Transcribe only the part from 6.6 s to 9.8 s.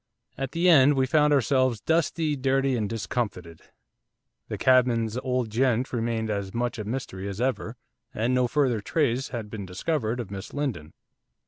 a mystery as ever, and no further trace had been